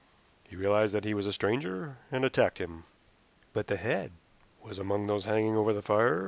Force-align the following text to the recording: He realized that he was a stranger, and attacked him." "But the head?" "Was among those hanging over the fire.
He 0.49 0.55
realized 0.55 0.95
that 0.95 1.05
he 1.05 1.13
was 1.13 1.27
a 1.27 1.31
stranger, 1.31 1.97
and 2.11 2.25
attacked 2.25 2.57
him." 2.57 2.85
"But 3.53 3.67
the 3.67 3.77
head?" 3.77 4.11
"Was 4.63 4.79
among 4.79 5.05
those 5.05 5.25
hanging 5.25 5.55
over 5.55 5.73
the 5.73 5.83
fire. 5.83 6.19